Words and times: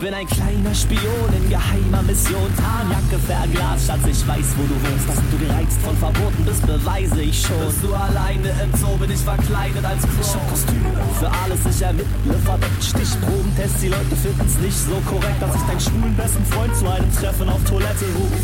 Bin 0.00 0.14
ein 0.14 0.28
kleiner 0.28 0.72
Spion 0.76 1.28
in 1.36 1.50
geheimer 1.50 2.02
Mission. 2.02 2.46
Tarnjacke 2.54 3.18
verglast, 3.26 3.90
als 3.90 4.06
ich 4.06 4.28
weiß, 4.28 4.54
wo 4.56 4.62
du 4.62 4.74
wohnst. 4.78 5.08
Dass 5.08 5.16
du 5.16 5.38
gereizt 5.44 5.80
von 5.82 5.96
Verboten 5.96 6.44
bist, 6.44 6.64
beweise 6.64 7.20
ich 7.20 7.42
schon. 7.42 7.58
Bist 7.66 7.82
du 7.82 7.92
alleine 7.92 8.54
im 8.62 8.78
Zoo, 8.78 8.96
bin 8.96 9.10
ich 9.10 9.18
verkleidet 9.18 9.84
als 9.84 10.02
Klo. 10.02 10.22
Ich 10.22 10.34
hab 10.34 10.50
Kostüme 10.50 10.92
für 11.18 11.30
alles, 11.42 11.58
ich 11.68 11.82
ermittle 11.82 12.38
verdeckt. 12.44 12.84
Stichprobentests, 12.84 13.80
die 13.80 13.88
Leute 13.88 14.14
finden's 14.22 14.58
nicht 14.58 14.78
so 14.78 15.02
korrekt, 15.10 15.42
dass 15.42 15.56
ich 15.56 15.62
deinen 15.62 15.80
schwulen 15.80 16.14
besten 16.14 16.44
Freund 16.46 16.76
zu 16.76 16.86
einem 16.86 17.12
Treffen 17.12 17.48
auf 17.48 17.64
Toilette 17.64 18.06
ruf. 18.14 18.38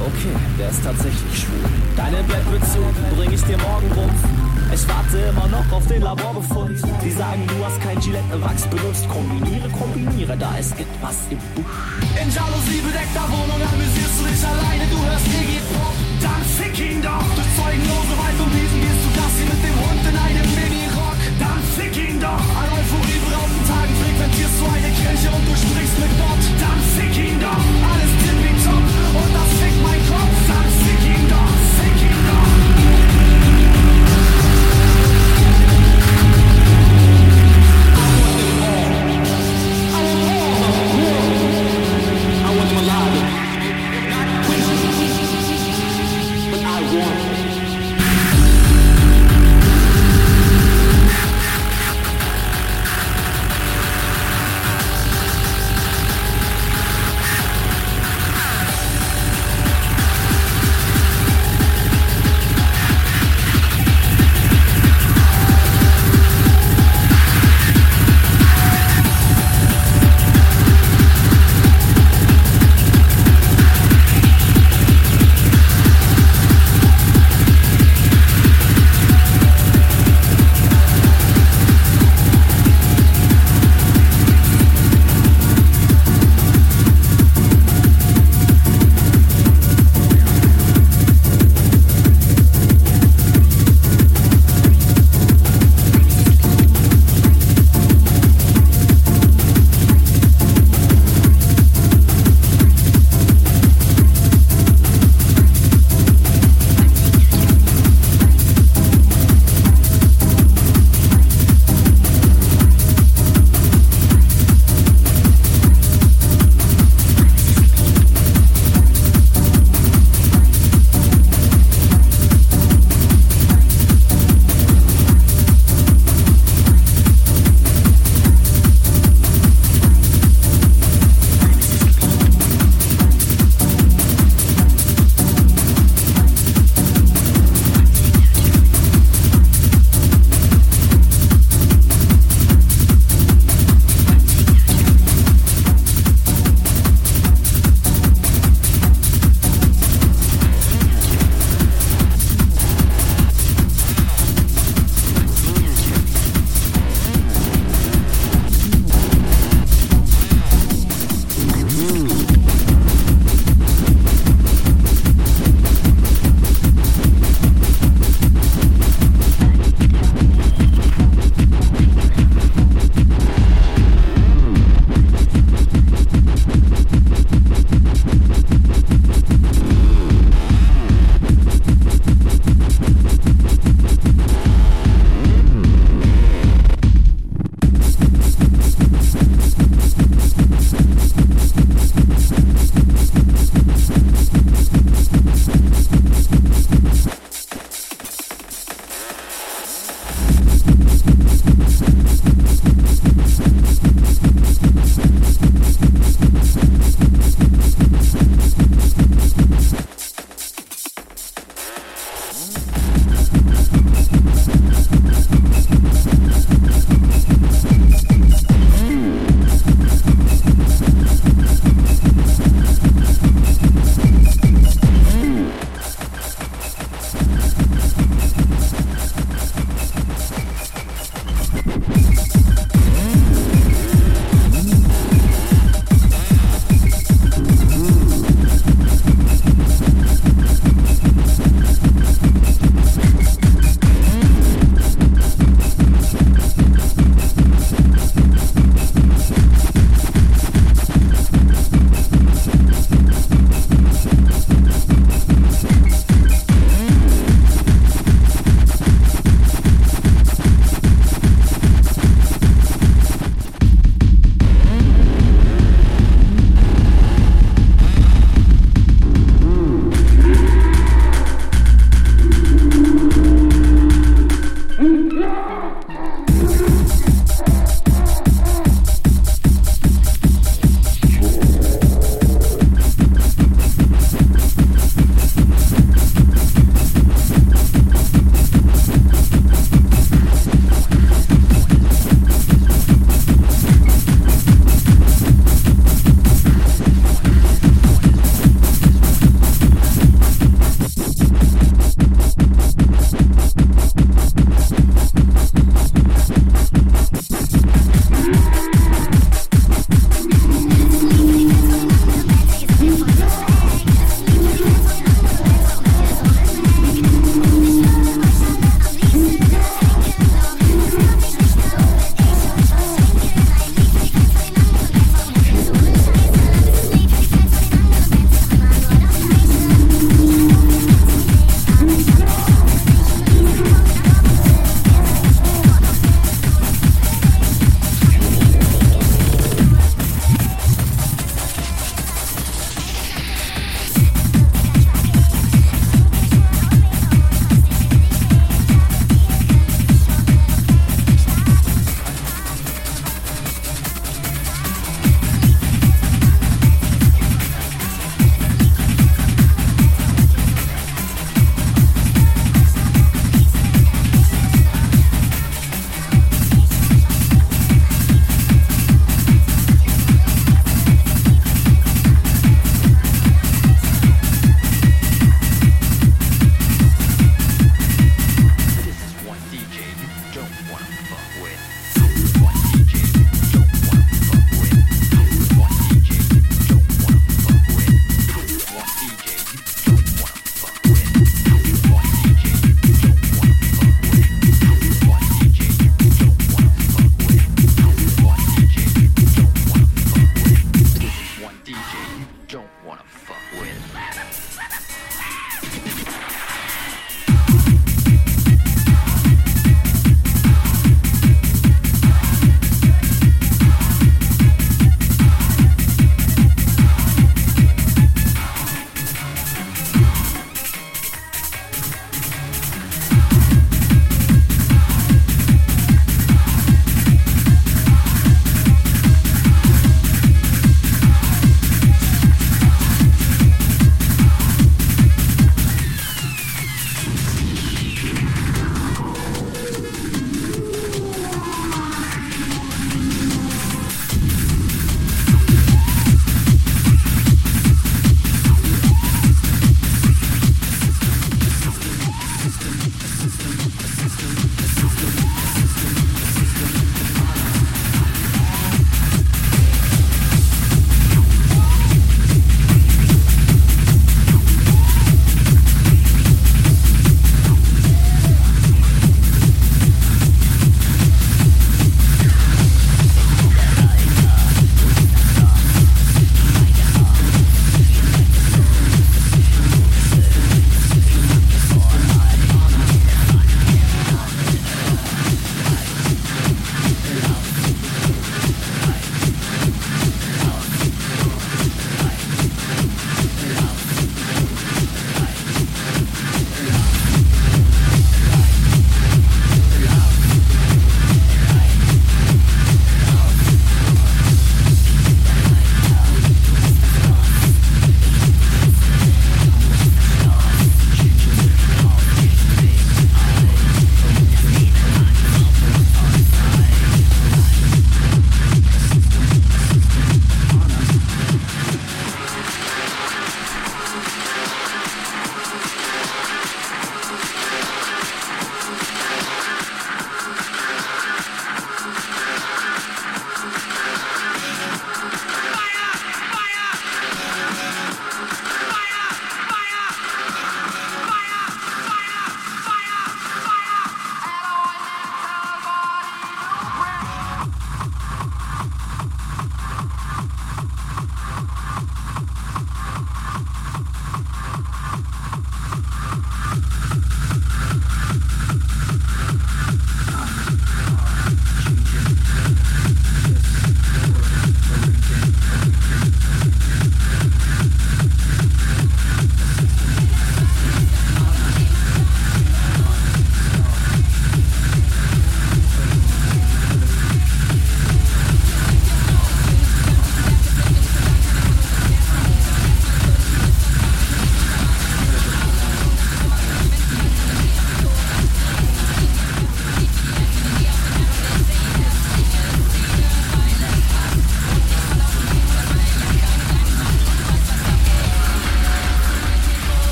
Okay, 0.00 0.34
der 0.58 0.70
ist 0.70 0.82
tatsächlich 0.82 1.38
schwul. 1.38 1.70
Deine 1.94 2.18
Bettbezug 2.24 2.94
bring 3.14 3.30
ich 3.30 3.42
dir 3.44 3.58
morgen 3.58 3.92
rum. 3.94 4.37
Ich 4.72 4.86
warte 4.86 5.18
immer 5.18 5.48
noch 5.48 5.72
auf 5.72 5.86
den 5.86 6.02
Laborbefund. 6.02 6.78
Die 7.04 7.10
sagen, 7.10 7.42
du 7.46 7.64
hast 7.64 7.80
kein 7.80 7.98
Gillette-Wachs 8.00 8.66
benutzt. 8.68 9.08
Kombiniere, 9.08 9.68
kombiniere, 9.70 10.36
da 10.36 10.56
ist 10.56 10.72
etwas 10.78 11.16
im 11.30 11.38
Busch. 11.54 11.64
In 12.20 12.28
Jalousie 12.30 12.80
bedeckter 12.84 13.24
Wohnung 13.32 13.60
am 13.60 13.78
dich 14.38 14.44
alleine, 14.46 14.84
du 14.90 14.98
hörst 15.02 15.26
Iggy 15.26 15.60
Pop. 15.72 15.94
Dann 16.22 16.42
fick 16.58 16.74
ihn 16.78 17.02
doch. 17.02 17.26
Durch 17.34 17.50
zeugenlose 17.58 18.14
Waldbewiesen 18.18 18.78
gehst 18.84 19.02
du 19.02 19.10
hier 19.38 19.48
mit 19.50 19.60
dem 19.66 19.76
Hund 19.82 20.02
in 20.04 20.16
einem 20.16 20.48
Mini-Rock. 20.54 21.20
Dann 21.42 21.62
fick 21.74 21.94
ihn 21.96 22.18
doch. 22.20 22.44
An 22.60 22.68
Euphorie 22.76 23.20
beraubten 23.24 23.64
Tagen 23.66 23.94
frequentierst 23.98 24.56
du 24.60 24.64
eine 24.68 24.90
Kirche 24.94 25.28
und 25.32 25.44
du 25.48 25.54
sprichst 25.58 25.96
mit 25.98 26.12
Gott. 26.22 26.42
Dann 26.62 26.80
fick 26.94 27.14
ihn 27.18 27.38
doch. 27.40 27.67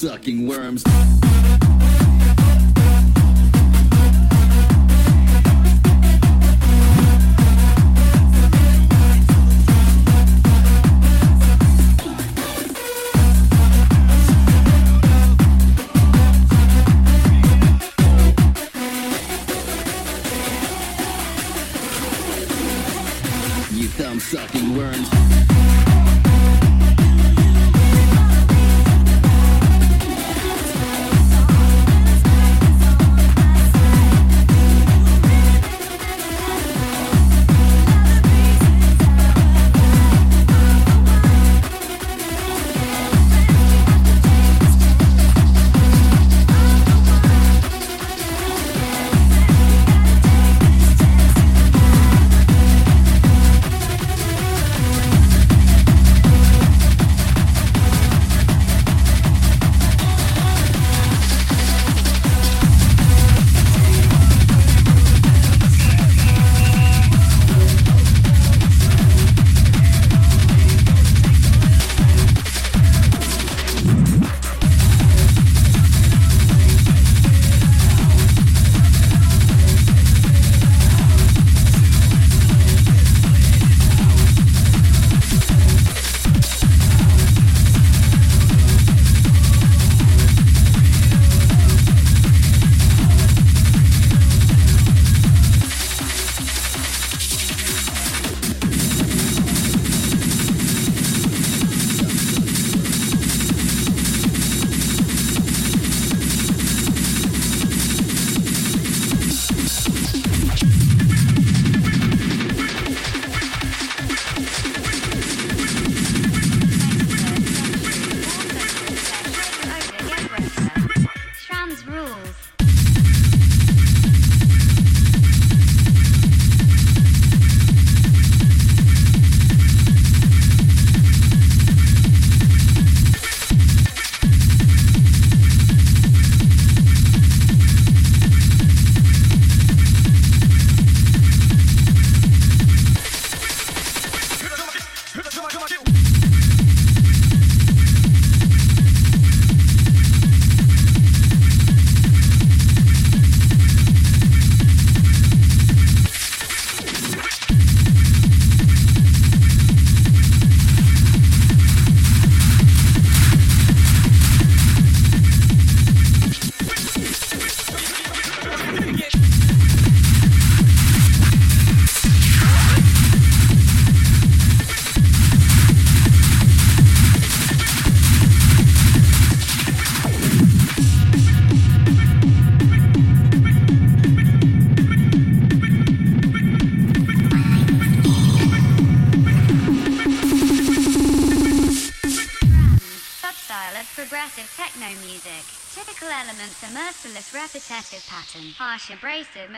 Sucking 0.00 0.46
worms. 0.46 0.82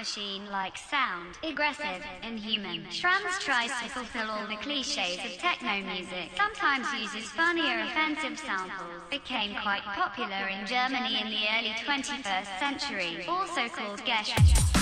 Machine-like 0.02 0.76
sound, 0.76 1.38
aggressive, 1.44 2.02
inhuman. 2.24 2.84
Trans 2.90 3.38
tries 3.38 3.70
to 3.80 3.88
fulfill 3.88 4.28
all 4.28 4.48
the 4.48 4.56
cliches 4.56 5.24
of 5.24 5.38
techno 5.38 5.80
music, 5.80 6.28
sometimes 6.36 6.88
uses 7.00 7.30
funny 7.30 7.62
or 7.70 7.78
offensive 7.82 8.36
samples. 8.36 9.00
Became 9.12 9.54
quite 9.62 9.82
popular 9.82 10.48
in 10.48 10.66
Germany 10.66 11.20
in 11.22 11.28
the 11.28 11.46
early 11.56 11.74
21st 11.86 12.58
century, 12.58 13.26
also 13.28 13.68
called 13.68 14.04
Gesh. 14.04 14.81